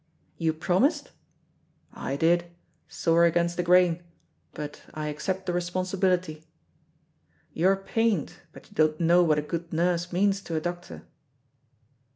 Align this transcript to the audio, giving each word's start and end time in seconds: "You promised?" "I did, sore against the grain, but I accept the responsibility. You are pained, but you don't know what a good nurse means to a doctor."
"You 0.39 0.51
promised?" 0.53 1.11
"I 1.93 2.15
did, 2.15 2.45
sore 2.87 3.23
against 3.25 3.55
the 3.55 3.61
grain, 3.61 4.01
but 4.51 4.81
I 4.95 5.09
accept 5.09 5.45
the 5.45 5.53
responsibility. 5.53 6.43
You 7.53 7.67
are 7.67 7.75
pained, 7.75 8.33
but 8.51 8.67
you 8.67 8.73
don't 8.73 8.99
know 8.99 9.21
what 9.21 9.37
a 9.37 9.43
good 9.43 9.71
nurse 9.71 10.11
means 10.11 10.41
to 10.45 10.55
a 10.55 10.59
doctor." 10.59 11.03